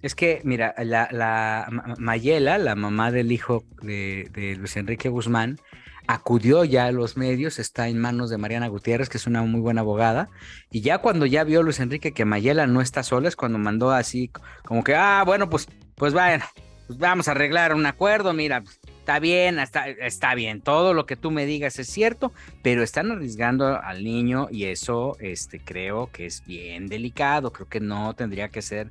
Es 0.01 0.15
que, 0.15 0.41
mira, 0.43 0.75
la, 0.79 1.07
la 1.11 1.67
Mayela, 1.97 2.57
la 2.57 2.75
mamá 2.75 3.09
del 3.09 3.31
hijo 3.31 3.63
de, 3.81 4.55
Luis 4.59 4.75
Enrique 4.75 5.07
Guzmán, 5.07 5.59
acudió 6.07 6.63
ya 6.65 6.85
a 6.85 6.91
los 6.91 7.17
medios, 7.17 7.59
está 7.59 7.87
en 7.87 7.99
manos 7.99 8.29
de 8.29 8.37
Mariana 8.37 8.67
Gutiérrez, 8.67 9.09
que 9.09 9.17
es 9.17 9.27
una 9.27 9.41
muy 9.43 9.61
buena 9.61 9.81
abogada, 9.81 10.29
y 10.71 10.81
ya 10.81 10.97
cuando 10.97 11.25
ya 11.25 11.43
vio 11.43 11.63
Luis 11.63 11.79
Enrique 11.79 12.13
que 12.13 12.25
Mayela 12.25 12.67
no 12.67 12.81
está 12.81 13.03
sola, 13.03 13.27
es 13.27 13.35
cuando 13.35 13.57
mandó 13.57 13.91
así 13.91 14.29
como 14.65 14.83
que, 14.83 14.95
ah, 14.95 15.23
bueno, 15.25 15.49
pues, 15.49 15.67
pues 15.95 16.13
vayan, 16.13 16.41
pues 16.87 16.99
vamos 16.99 17.27
a 17.27 17.31
arreglar 17.31 17.73
un 17.73 17.85
acuerdo, 17.85 18.33
mira, 18.33 18.61
pues, 18.61 18.79
está 19.03 19.19
bien, 19.19 19.59
está, 19.59 19.89
está 19.89 20.33
bien, 20.33 20.61
todo 20.61 20.93
lo 20.93 21.05
que 21.05 21.17
tú 21.17 21.29
me 21.29 21.45
digas 21.45 21.77
es 21.77 21.89
cierto, 21.89 22.31
pero 22.61 22.83
están 22.83 23.11
arriesgando 23.11 23.77
al 23.81 24.01
niño 24.01 24.47
y 24.49 24.63
eso 24.63 25.17
este, 25.19 25.59
creo 25.59 26.09
que 26.09 26.25
es 26.25 26.45
bien 26.45 26.87
delicado, 26.87 27.51
creo 27.51 27.67
que 27.67 27.81
no 27.81 28.13
tendría 28.13 28.47
que 28.47 28.61
ser 28.61 28.87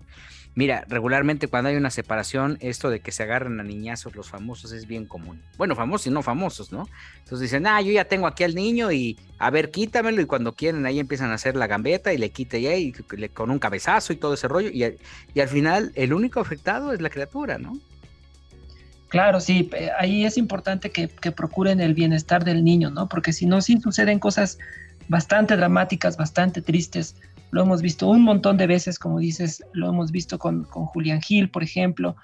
Mira, 0.54 0.84
regularmente 0.86 1.48
cuando 1.48 1.70
hay 1.70 1.76
una 1.76 1.90
separación, 1.90 2.58
esto 2.60 2.90
de 2.90 3.00
que 3.00 3.10
se 3.10 3.22
agarren 3.22 3.58
a 3.58 3.62
niñazos 3.62 4.14
los 4.14 4.28
famosos 4.28 4.72
es 4.72 4.86
bien 4.86 5.06
común. 5.06 5.40
Bueno, 5.56 5.74
famosos 5.74 6.08
y 6.08 6.10
no 6.10 6.22
famosos, 6.22 6.72
¿no? 6.72 6.86
Entonces 7.20 7.40
dicen, 7.40 7.66
ah, 7.66 7.80
yo 7.80 7.90
ya 7.90 8.04
tengo 8.04 8.26
aquí 8.26 8.44
al 8.44 8.54
niño 8.54 8.92
y 8.92 9.18
a 9.38 9.48
ver, 9.48 9.70
quítamelo. 9.70 10.20
Y 10.20 10.26
cuando 10.26 10.52
quieren, 10.52 10.84
ahí 10.84 11.00
empiezan 11.00 11.30
a 11.30 11.34
hacer 11.34 11.56
la 11.56 11.68
gambeta 11.68 12.12
y 12.12 12.18
le 12.18 12.28
quite 12.32 12.60
ya 12.60 12.76
y 12.76 12.92
con 13.32 13.50
un 13.50 13.58
cabezazo 13.58 14.12
y 14.12 14.16
todo 14.16 14.34
ese 14.34 14.46
rollo. 14.46 14.68
Y 14.70 15.40
al 15.40 15.48
final, 15.48 15.90
el 15.94 16.12
único 16.12 16.40
afectado 16.40 16.92
es 16.92 17.00
la 17.00 17.08
criatura, 17.08 17.56
¿no? 17.56 17.78
Claro, 19.12 19.40
sí, 19.40 19.70
ahí 19.98 20.24
es 20.24 20.36
importante 20.36 20.90
que, 20.90 21.06
que, 21.06 21.30
procuren 21.30 21.80
el 21.80 21.94
bienestar 21.94 22.44
del 22.44 22.64
niño, 22.64 22.90
¿no? 22.90 23.08
Porque 23.08 23.32
si 23.32 23.46
no, 23.46 23.60
sí 23.60 23.78
suceden 23.78 24.18
cosas 24.18 24.58
bastante 25.08 25.56
dramáticas, 25.56 26.16
bastante 26.16 26.62
tristes 26.62 27.14
lo 27.52 27.62
hemos 27.62 27.82
visto 27.82 28.08
un 28.08 28.22
montón 28.22 28.56
de 28.56 28.66
veces, 28.66 28.98
como 28.98 29.18
dices, 29.18 29.62
lo 29.74 29.90
hemos 29.90 30.10
visto 30.10 30.38
con, 30.38 30.64
con 30.64 30.86
Julián 30.86 31.20
Gil, 31.20 31.50
por 31.50 31.62
ejemplo. 31.62 32.16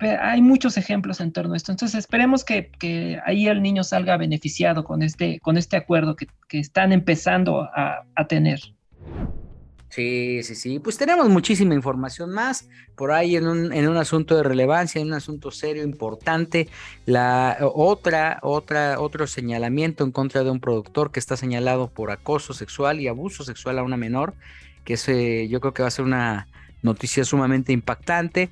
hay 0.00 0.40
muchos 0.40 0.78
ejemplos 0.78 1.20
en 1.20 1.32
torno 1.32 1.52
a 1.52 1.56
esto. 1.58 1.70
Entonces 1.70 1.98
esperemos 1.98 2.44
que, 2.44 2.70
que 2.80 3.20
ahí 3.26 3.46
el 3.46 3.62
niño 3.62 3.84
salga 3.84 4.16
beneficiado 4.16 4.82
con 4.82 5.02
este, 5.02 5.38
con 5.40 5.58
este 5.58 5.76
acuerdo 5.76 6.16
que, 6.16 6.28
que 6.48 6.58
están 6.58 6.92
empezando 6.92 7.62
a, 7.62 8.06
a 8.14 8.26
tener. 8.26 8.60
Sí, 9.90 10.42
sí, 10.44 10.54
sí. 10.54 10.78
Pues 10.78 10.96
tenemos 10.96 11.28
muchísima 11.28 11.74
información 11.74 12.30
más 12.30 12.68
por 12.94 13.10
ahí 13.10 13.36
en 13.36 13.46
un, 13.46 13.72
en 13.72 13.88
un 13.88 13.96
asunto 13.96 14.36
de 14.36 14.42
relevancia, 14.44 15.00
en 15.00 15.08
un 15.08 15.14
asunto 15.14 15.50
serio, 15.50 15.82
importante. 15.82 16.68
La 17.06 17.58
otra, 17.60 18.38
otra, 18.42 19.00
otro 19.00 19.26
señalamiento 19.26 20.04
en 20.04 20.12
contra 20.12 20.44
de 20.44 20.50
un 20.50 20.60
productor 20.60 21.10
que 21.10 21.18
está 21.18 21.36
señalado 21.36 21.88
por 21.88 22.12
acoso 22.12 22.54
sexual 22.54 23.00
y 23.00 23.08
abuso 23.08 23.44
sexual 23.44 23.78
a 23.78 23.82
una 23.82 23.96
menor 23.96 24.34
que 24.84 24.94
es, 24.94 25.06
yo 25.50 25.60
creo 25.60 25.74
que 25.74 25.82
va 25.82 25.88
a 25.88 25.92
ser 25.92 26.04
una 26.04 26.48
noticia 26.82 27.24
sumamente 27.24 27.72
impactante, 27.72 28.50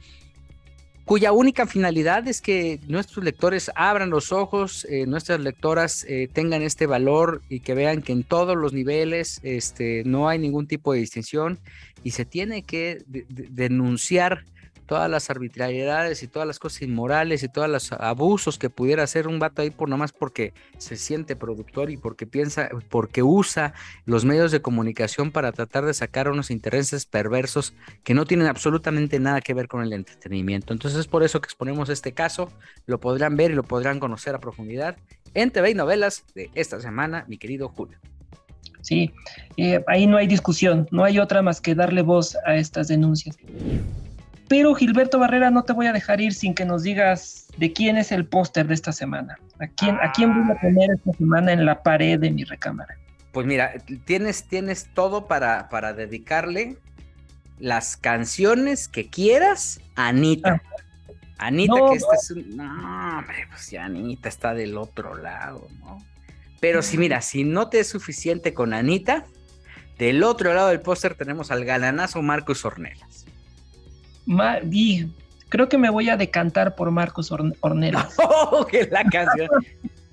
cuya 1.08 1.32
única 1.32 1.66
finalidad 1.66 2.28
es 2.28 2.42
que 2.42 2.80
nuestros 2.86 3.24
lectores 3.24 3.70
abran 3.74 4.10
los 4.10 4.30
ojos, 4.30 4.86
eh, 4.90 5.06
nuestras 5.06 5.40
lectoras 5.40 6.04
eh, 6.06 6.28
tengan 6.30 6.60
este 6.60 6.86
valor 6.86 7.40
y 7.48 7.60
que 7.60 7.72
vean 7.72 8.02
que 8.02 8.12
en 8.12 8.24
todos 8.24 8.58
los 8.58 8.74
niveles 8.74 9.40
este, 9.42 10.02
no 10.04 10.28
hay 10.28 10.38
ningún 10.38 10.66
tipo 10.66 10.92
de 10.92 10.98
distinción 10.98 11.60
y 12.04 12.10
se 12.10 12.26
tiene 12.26 12.60
que 12.62 13.02
denunciar 13.08 14.44
todas 14.88 15.10
las 15.10 15.28
arbitrariedades 15.28 16.22
y 16.22 16.28
todas 16.28 16.48
las 16.48 16.58
cosas 16.58 16.80
inmorales 16.80 17.42
y 17.42 17.48
todos 17.48 17.68
los 17.68 17.92
abusos 17.92 18.58
que 18.58 18.70
pudiera 18.70 19.02
hacer 19.02 19.28
un 19.28 19.38
vato 19.38 19.60
ahí 19.60 19.70
por 19.70 19.90
nomás 19.90 20.12
porque 20.12 20.54
se 20.78 20.96
siente 20.96 21.36
productor 21.36 21.90
y 21.90 21.98
porque 21.98 22.26
piensa, 22.26 22.70
porque 22.88 23.22
usa 23.22 23.74
los 24.06 24.24
medios 24.24 24.50
de 24.50 24.62
comunicación 24.62 25.30
para 25.30 25.52
tratar 25.52 25.84
de 25.84 25.92
sacar 25.92 26.30
unos 26.30 26.50
intereses 26.50 27.04
perversos 27.04 27.74
que 28.02 28.14
no 28.14 28.24
tienen 28.24 28.46
absolutamente 28.46 29.20
nada 29.20 29.42
que 29.42 29.52
ver 29.52 29.68
con 29.68 29.82
el 29.82 29.92
entretenimiento. 29.92 30.72
Entonces 30.72 30.98
es 30.98 31.06
por 31.06 31.22
eso 31.22 31.42
que 31.42 31.46
exponemos 31.46 31.90
este 31.90 32.12
caso, 32.12 32.50
lo 32.86 32.98
podrán 32.98 33.36
ver 33.36 33.50
y 33.50 33.54
lo 33.54 33.64
podrán 33.64 34.00
conocer 34.00 34.34
a 34.34 34.40
profundidad 34.40 34.96
en 35.34 35.50
TV 35.50 35.74
novelas 35.74 36.24
de 36.34 36.50
esta 36.54 36.80
semana, 36.80 37.26
mi 37.28 37.36
querido 37.36 37.68
Julio. 37.68 37.98
Sí, 38.80 39.12
eh, 39.58 39.84
ahí 39.86 40.06
no 40.06 40.16
hay 40.16 40.26
discusión, 40.26 40.88
no 40.90 41.04
hay 41.04 41.18
otra 41.18 41.42
más 41.42 41.60
que 41.60 41.74
darle 41.74 42.00
voz 42.00 42.38
a 42.46 42.56
estas 42.56 42.88
denuncias. 42.88 43.36
Pero 44.48 44.74
Gilberto 44.74 45.18
Barrera, 45.18 45.50
no 45.50 45.62
te 45.64 45.74
voy 45.74 45.86
a 45.86 45.92
dejar 45.92 46.20
ir 46.20 46.32
sin 46.32 46.54
que 46.54 46.64
nos 46.64 46.82
digas 46.82 47.46
de 47.58 47.72
quién 47.72 47.96
es 47.96 48.12
el 48.12 48.26
póster 48.26 48.66
de 48.66 48.74
esta 48.74 48.92
semana. 48.92 49.38
¿A 49.60 49.66
quién, 49.66 49.96
¿A 50.00 50.10
quién 50.12 50.32
voy 50.32 50.56
a 50.56 50.60
poner 50.60 50.90
esta 50.90 51.12
semana 51.12 51.52
en 51.52 51.66
la 51.66 51.82
pared 51.82 52.18
de 52.18 52.30
mi 52.30 52.44
recámara? 52.44 52.96
Pues 53.32 53.46
mira, 53.46 53.74
tienes, 54.06 54.44
tienes 54.44 54.88
todo 54.94 55.26
para, 55.26 55.68
para 55.68 55.92
dedicarle 55.92 56.78
las 57.58 57.96
canciones 57.96 58.88
que 58.88 59.08
quieras 59.08 59.80
a 59.96 60.08
Anita. 60.08 60.62
Ah. 60.64 60.78
Anita, 61.38 61.74
que 61.90 61.96
esta 61.96 62.14
es 62.14 62.30
un. 62.30 62.56
No, 62.56 63.18
hombre, 63.18 63.46
pues 63.50 63.70
ya 63.70 63.84
Anita 63.84 64.28
está 64.28 64.54
del 64.54 64.76
otro 64.76 65.14
lado, 65.14 65.68
¿no? 65.80 65.98
Pero 66.60 66.82
si 66.82 66.98
mira, 66.98 67.20
si 67.20 67.44
no 67.44 67.68
te 67.68 67.80
es 67.80 67.88
suficiente 67.88 68.54
con 68.54 68.72
Anita, 68.72 69.24
del 69.98 70.24
otro 70.24 70.54
lado 70.54 70.68
del 70.68 70.80
póster 70.80 71.14
tenemos 71.14 71.50
al 71.50 71.64
galanazo 71.64 72.22
Marcos 74.28 74.64
Ornelas 74.64 75.10
creo 75.48 75.68
que 75.68 75.78
me 75.78 75.90
voy 75.90 76.08
a 76.10 76.16
decantar 76.16 76.74
por 76.74 76.90
Marcos 76.90 77.32
Ornelas. 77.32 78.14
Oh, 78.50 78.66
la 78.90 79.04
canción. 79.04 79.48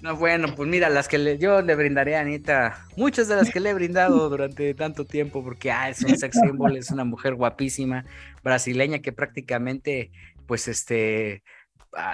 No, 0.02 0.16
bueno, 0.16 0.54
pues 0.56 0.70
mira, 0.70 0.90
las 0.90 1.08
que 1.08 1.18
le, 1.18 1.38
yo 1.38 1.62
le 1.62 1.76
brindaré 1.76 2.16
a 2.16 2.22
Anita, 2.22 2.86
muchas 2.96 3.28
de 3.28 3.36
las 3.36 3.50
que 3.50 3.60
le 3.60 3.70
he 3.70 3.74
brindado 3.74 4.30
durante 4.30 4.74
tanto 4.74 5.06
tiempo, 5.06 5.44
porque 5.44 5.72
ah, 5.72 5.90
es 5.90 6.02
un 6.02 6.18
sex 6.18 6.38
symbol, 6.40 6.76
es 6.76 6.92
una 6.92 7.06
mujer 7.06 7.36
guapísima, 7.36 8.06
brasileña 8.44 9.00
que 9.00 9.12
prácticamente, 9.12 10.12
pues 10.46 10.68
este, 10.68 11.44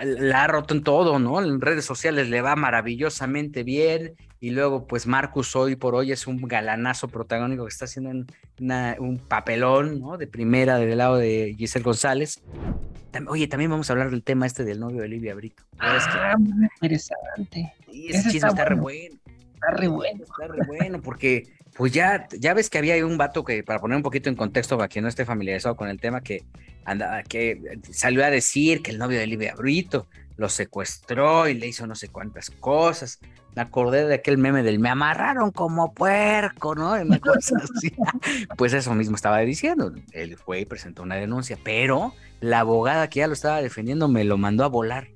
la 0.04 0.44
ha 0.44 0.48
roto 0.48 0.74
en 0.74 0.84
todo, 0.84 1.20
¿no? 1.20 1.42
En 1.42 1.60
redes 1.62 1.86
sociales 1.86 2.30
le 2.30 2.42
va 2.42 2.56
maravillosamente 2.56 3.64
bien, 3.64 4.16
y 4.40 4.50
luego, 4.50 4.88
pues 4.88 5.06
Marcus 5.06 5.56
hoy 5.56 5.76
por 5.76 5.94
hoy 5.94 6.12
es 6.12 6.26
un 6.26 6.42
galanazo 6.42 7.08
protagónico 7.08 7.64
que 7.64 7.70
está 7.70 7.86
haciendo 7.86 8.10
un 8.10 9.22
papelón, 9.28 10.00
¿no? 10.00 10.18
De 10.18 10.26
primera 10.26 10.78
del 10.78 10.98
lado 10.98 11.18
de 11.18 11.56
Giselle 11.58 11.84
González. 11.84 12.42
Oye, 13.28 13.48
también 13.48 13.70
vamos 13.70 13.90
a 13.90 13.94
hablar 13.94 14.10
del 14.10 14.24
tema 14.24 14.48
este 14.48 14.64
del 14.64 14.80
novio 14.80 15.02
de 15.02 15.06
Olivia 15.06 15.36
Brito. 15.36 15.64
Ah, 15.78 16.36
muy 16.40 16.68
interesante. 16.74 17.74
Sí, 17.92 18.08
ese 18.10 18.32
chisme 18.32 18.50
está, 18.50 18.66
re 18.66 18.76
bueno. 18.76 19.16
Está 19.62 19.78
re 19.78 19.88
bueno. 19.88 20.24
Está 20.24 20.48
re 20.48 20.66
bueno, 20.66 21.02
porque 21.02 21.54
pues 21.76 21.92
ya, 21.92 22.28
ya 22.38 22.54
ves 22.54 22.70
que 22.70 22.80
había 22.80 23.06
un 23.06 23.18
vato 23.18 23.44
que, 23.44 23.64
para 23.64 23.80
poner 23.80 23.96
un 23.96 24.04
poquito 24.04 24.30
en 24.30 24.36
contexto 24.36 24.78
para 24.78 24.88
quien 24.88 25.04
no 25.04 25.10
esté 25.10 25.24
familiarizado 25.24 25.76
con 25.76 25.88
el 25.88 26.00
tema, 26.00 26.22
que, 26.22 26.44
anda, 26.84 27.22
que 27.24 27.80
salió 27.92 28.26
a 28.26 28.30
decir 28.30 28.82
que 28.82 28.92
el 28.92 28.98
novio 28.98 29.20
de 29.20 29.26
Olivia 29.26 29.54
Brito 29.56 30.08
lo 30.36 30.50
secuestró 30.50 31.48
y 31.48 31.54
le 31.54 31.68
hizo 31.68 31.86
no 31.86 31.94
sé 31.94 32.08
cuántas 32.08 32.50
cosas. 32.50 33.20
Me 33.56 33.62
acordé 33.62 34.08
de 34.08 34.16
aquel 34.16 34.38
meme 34.38 34.64
del 34.64 34.80
me 34.80 34.90
amarraron 34.90 35.52
como 35.52 35.94
puerco, 35.94 36.74
¿no? 36.74 36.94
Pues 38.58 38.74
eso 38.74 38.96
mismo 38.96 39.16
estaba 39.16 39.40
diciendo. 39.40 39.94
Él 40.14 40.38
fue 40.38 40.62
y 40.62 40.66
presentó 40.66 41.04
una 41.04 41.16
denuncia, 41.16 41.60
pero 41.64 42.14
la 42.40 42.62
abogada 42.62 43.10
que 43.10 43.20
ya 43.20 43.28
lo 43.28 43.34
estaba 43.34 43.62
defendiendo 43.62 44.08
me 44.08 44.24
lo 44.24 44.38
mandó 44.38 44.64
a 44.64 44.68
volar. 44.68 45.10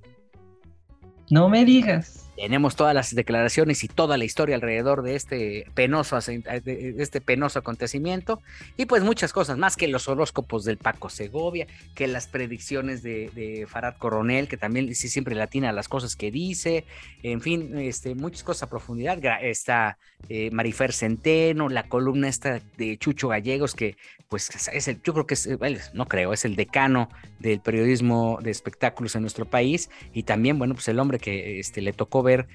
No 1.32 1.50
me 1.50 1.66
digas. 1.66 2.25
Tenemos 2.36 2.76
todas 2.76 2.94
las 2.94 3.16
declaraciones 3.16 3.84
y 3.84 3.88
toda 3.88 4.18
la 4.18 4.26
historia 4.26 4.56
alrededor 4.56 5.04
de 5.04 5.16
este 5.16 5.68
penoso, 5.74 6.18
este 6.18 7.22
penoso 7.22 7.60
acontecimiento 7.60 8.42
y 8.76 8.86
pues 8.86 9.04
muchas 9.04 9.32
cosas 9.32 9.58
más 9.58 9.78
que 9.78 9.88
los 9.88 10.08
horóscopos 10.08 10.66
del 10.66 10.78
Paco 10.78 11.10
Segovia, 11.10 11.68
que 11.94 12.08
las 12.08 12.28
predicciones 12.28 13.04
de, 13.04 13.66
Farad 13.70 13.96
Coronel, 13.98 14.48
que 14.48 14.58
también 14.58 14.94
sí 14.96 15.08
siempre 15.08 15.36
latina 15.36 15.72
las 15.72 15.88
cosas 15.88 16.16
que 16.16 16.32
dice, 16.32 16.86
en 17.24 17.42
fin, 17.42 17.78
este, 17.78 18.16
muchas 18.16 18.44
cosas 18.44 18.64
a 18.64 18.70
profundidad. 18.70 19.18
Está 19.42 19.98
eh, 20.30 20.52
Marifer 20.52 20.92
Centeno, 20.92 21.70
la 21.70 21.88
columna 21.88 22.28
esta 22.28 22.62
de 22.78 22.98
Chucho 22.98 23.30
Gallegos, 23.30 23.76
que 23.76 23.96
pues 24.30 24.50
es 24.74 24.88
el, 24.88 25.02
yo 25.04 25.14
creo 25.14 25.28
que 25.28 25.36
es, 25.36 25.94
no 25.94 26.08
creo, 26.08 26.34
es 26.34 26.46
el 26.46 26.56
decano 26.56 27.10
del 27.40 27.60
periodismo 27.60 28.40
de 28.42 28.52
espectáculos 28.52 29.16
en 29.16 29.22
nuestro 29.22 29.46
país 29.46 29.90
y 30.14 30.24
también, 30.24 30.58
bueno, 30.58 30.74
pues 30.74 30.88
el 30.88 31.00
hombre 31.00 31.20
que 31.20 31.60
este, 31.60 31.82
le 31.82 31.94
tocó 31.94 32.24
ver 32.26 32.48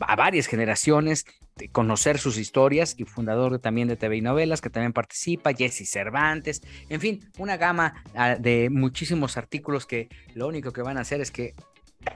a 0.00 0.16
varias 0.16 0.46
generaciones, 0.46 1.24
conocer 1.72 2.18
sus 2.18 2.36
historias 2.36 2.94
y 2.98 3.04
fundador 3.04 3.58
también 3.58 3.88
de 3.88 3.96
TV 3.96 4.16
y 4.16 4.20
novelas 4.20 4.60
que 4.60 4.70
también 4.70 4.92
participa, 4.92 5.52
Jesse 5.52 5.88
Cervantes, 5.88 6.62
en 6.88 7.00
fin, 7.00 7.30
una 7.38 7.56
gama 7.56 8.02
ah, 8.14 8.34
de 8.34 8.68
muchísimos 8.70 9.36
artículos 9.36 9.86
que 9.86 10.08
lo 10.34 10.48
único 10.48 10.72
que 10.72 10.82
van 10.82 10.98
a 10.98 11.02
hacer 11.02 11.20
es 11.20 11.30
que 11.30 11.54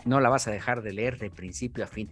no 0.05 0.21
la 0.21 0.29
vas 0.29 0.47
a 0.49 0.51
dejar 0.51 0.83
de 0.83 0.93
leer 0.93 1.19
de 1.19 1.31
principio 1.31 1.85
a 1.85 1.87
fin. 1.87 2.11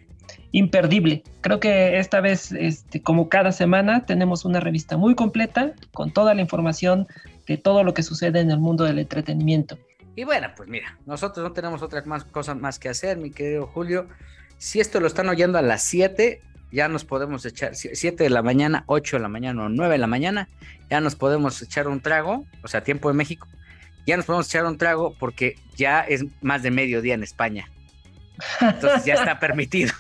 Imperdible. 0.52 1.22
Creo 1.40 1.60
que 1.60 1.98
esta 1.98 2.20
vez, 2.20 2.52
este, 2.52 3.02
como 3.02 3.28
cada 3.28 3.52
semana, 3.52 4.06
tenemos 4.06 4.44
una 4.44 4.60
revista 4.60 4.96
muy 4.96 5.14
completa 5.14 5.74
con 5.92 6.12
toda 6.12 6.34
la 6.34 6.40
información 6.40 7.06
de 7.46 7.58
todo 7.58 7.84
lo 7.84 7.92
que 7.92 8.02
sucede 8.02 8.40
en 8.40 8.50
el 8.50 8.58
mundo 8.58 8.84
del 8.84 8.98
entretenimiento. 8.98 9.78
Y 10.14 10.24
bueno, 10.24 10.48
pues 10.56 10.68
mira, 10.68 10.98
nosotros 11.04 11.46
no 11.46 11.52
tenemos 11.52 11.82
otras 11.82 12.06
más 12.06 12.24
cosas 12.24 12.56
más 12.56 12.78
que 12.78 12.88
hacer, 12.88 13.18
mi 13.18 13.30
querido 13.30 13.66
Julio. 13.66 14.08
Si 14.58 14.80
esto 14.80 15.00
lo 15.00 15.06
están 15.06 15.28
oyendo 15.28 15.58
a 15.58 15.62
las 15.62 15.82
7, 15.84 16.40
ya 16.72 16.88
nos 16.88 17.04
podemos 17.04 17.44
echar 17.44 17.74
7 17.74 18.22
de 18.22 18.30
la 18.30 18.42
mañana, 18.42 18.84
8 18.86 19.16
de 19.16 19.22
la 19.22 19.28
mañana 19.28 19.64
o 19.64 19.68
9 19.68 19.92
de 19.92 19.98
la 19.98 20.06
mañana, 20.06 20.48
ya 20.90 21.00
nos 21.00 21.14
podemos 21.14 21.60
echar 21.62 21.88
un 21.88 22.00
trago, 22.00 22.44
o 22.62 22.68
sea, 22.68 22.82
tiempo 22.82 23.08
de 23.08 23.14
México, 23.14 23.48
ya 24.06 24.16
nos 24.16 24.26
podemos 24.26 24.46
echar 24.48 24.64
un 24.66 24.78
trago 24.78 25.14
porque 25.18 25.56
ya 25.76 26.00
es 26.00 26.24
más 26.40 26.62
de 26.62 26.70
mediodía 26.70 27.14
en 27.14 27.22
España. 27.22 27.70
Entonces 28.60 29.04
ya 29.04 29.14
está 29.14 29.38
permitido. 29.40 29.92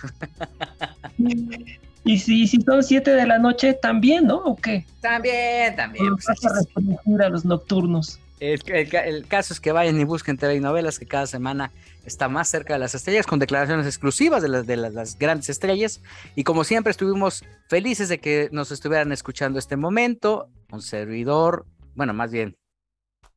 Y 2.04 2.18
si, 2.18 2.46
si 2.46 2.60
son 2.60 2.84
7 2.84 3.10
de 3.10 3.26
la 3.26 3.38
noche, 3.38 3.74
también, 3.74 4.26
¿no? 4.26 4.36
¿O 4.36 4.56
qué? 4.56 4.86
También, 5.00 5.74
también. 5.74 6.14
Pues, 6.14 6.28
a 6.28 7.24
a 7.24 7.28
los 7.28 7.44
nocturnos. 7.44 8.20
El, 8.38 8.60
el, 8.66 8.94
el, 8.94 9.26
caso 9.26 9.54
es 9.54 9.60
que 9.60 9.72
vayan 9.72 9.98
y 9.98 10.04
busquen 10.04 10.36
TV 10.36 10.56
y 10.56 10.60
novelas, 10.60 10.98
que 10.98 11.06
cada 11.06 11.26
semana 11.26 11.72
está 12.04 12.28
más 12.28 12.48
cerca 12.48 12.74
de 12.74 12.78
las 12.78 12.94
estrellas, 12.94 13.26
con 13.26 13.38
declaraciones 13.38 13.86
exclusivas 13.86 14.42
de 14.42 14.48
las, 14.48 14.66
de 14.66 14.76
las, 14.76 14.92
las 14.92 15.18
grandes 15.18 15.48
estrellas. 15.48 16.02
Y 16.34 16.44
como 16.44 16.64
siempre, 16.64 16.90
estuvimos 16.90 17.44
felices 17.68 18.08
de 18.08 18.18
que 18.18 18.48
nos 18.52 18.70
estuvieran 18.72 19.10
escuchando 19.12 19.58
este 19.58 19.76
momento. 19.76 20.48
Un 20.70 20.82
servidor, 20.82 21.66
bueno, 21.94 22.12
más 22.12 22.30
bien 22.30 22.56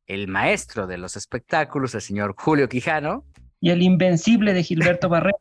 el 0.10 0.28
maestro 0.28 0.88
de 0.88 0.98
los 0.98 1.16
espectáculos, 1.16 1.94
el 1.96 2.02
señor 2.02 2.36
Julio 2.36 2.68
Quijano. 2.68 3.24
Y 3.62 3.70
el 3.70 3.84
invencible 3.84 4.54
de 4.54 4.64
Gilberto 4.64 5.08
Barrera. 5.08 5.38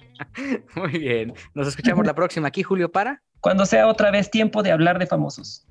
Muy 0.76 0.98
bien. 0.98 1.34
Nos 1.54 1.66
escuchamos 1.66 2.06
la 2.06 2.14
próxima 2.14 2.48
aquí, 2.48 2.62
Julio, 2.62 2.92
para. 2.92 3.22
Cuando 3.40 3.64
sea 3.64 3.88
otra 3.88 4.10
vez 4.10 4.30
tiempo 4.30 4.62
de 4.62 4.70
hablar 4.70 4.98
de 4.98 5.06
famosos. 5.06 5.65